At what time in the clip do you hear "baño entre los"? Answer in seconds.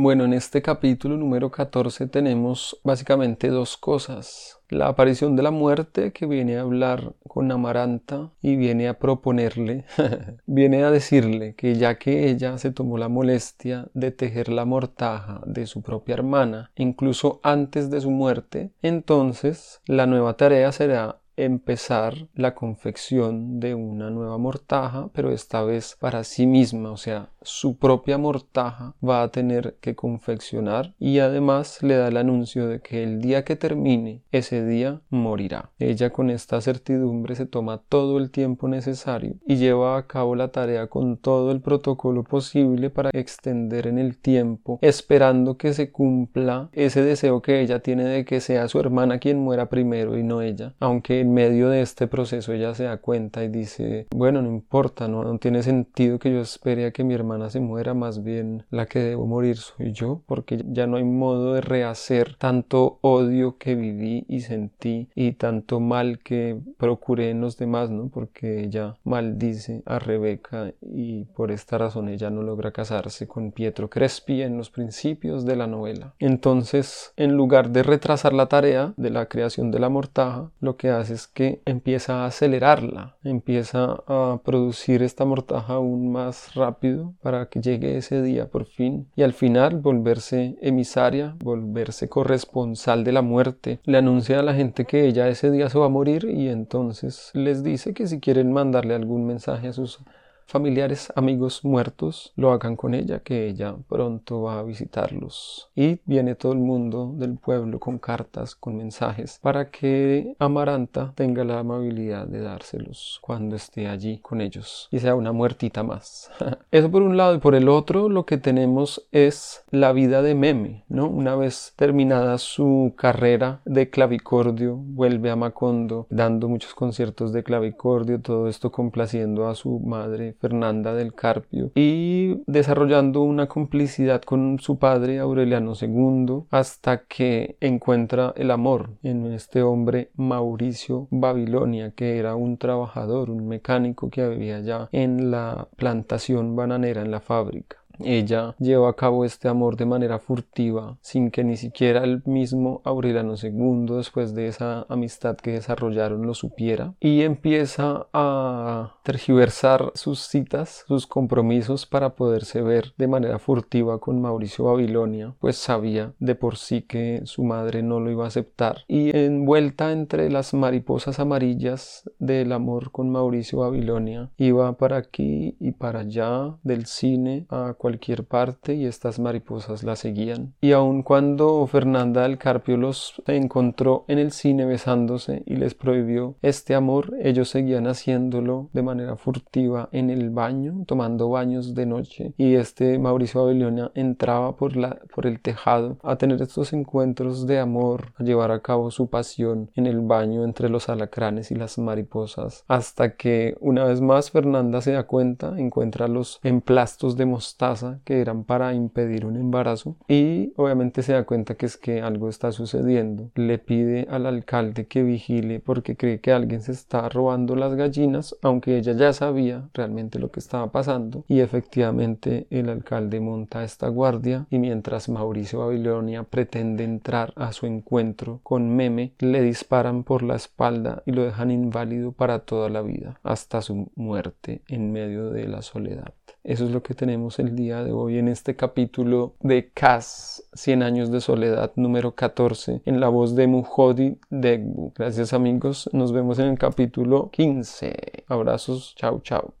200.00-200.88